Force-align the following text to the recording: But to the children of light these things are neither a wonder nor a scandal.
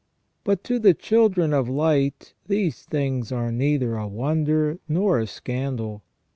But 0.43 0.63
to 0.63 0.79
the 0.79 0.95
children 0.95 1.53
of 1.53 1.69
light 1.69 2.33
these 2.47 2.81
things 2.85 3.31
are 3.31 3.51
neither 3.51 3.95
a 3.97 4.07
wonder 4.07 4.79
nor 4.89 5.19
a 5.19 5.27
scandal. 5.27 6.01